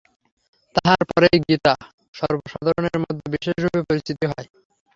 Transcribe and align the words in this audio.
তাঁহার 0.75 1.01
পরেই 1.09 1.37
গীতা 1.45 1.73
সর্বসাধারণের 2.15 2.97
মধ্যে 3.03 3.25
বিশেষরূপে 3.33 3.81
পরিচিত 3.89 4.19
হয়। 4.31 4.47